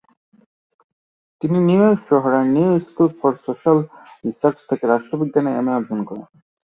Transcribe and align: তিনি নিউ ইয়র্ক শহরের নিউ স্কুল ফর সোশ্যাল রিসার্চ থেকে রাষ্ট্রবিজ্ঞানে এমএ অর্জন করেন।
তিনি 1.41 1.57
নিউ 1.67 1.81
ইয়র্ক 1.81 1.99
শহরের 2.09 2.45
নিউ 2.55 2.69
স্কুল 2.85 3.07
ফর 3.19 3.33
সোশ্যাল 3.45 3.77
রিসার্চ 4.25 4.57
থেকে 4.69 4.83
রাষ্ট্রবিজ্ঞানে 4.87 5.51
এমএ 5.53 5.73
অর্জন 5.77 5.99
করেন। 6.07 6.25